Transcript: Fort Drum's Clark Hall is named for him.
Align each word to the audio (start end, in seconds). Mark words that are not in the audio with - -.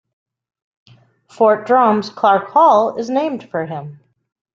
Fort 1.29 1.67
Drum's 1.67 2.09
Clark 2.09 2.49
Hall 2.49 2.97
is 2.97 3.07
named 3.07 3.47
for 3.51 3.67
him. 3.67 3.99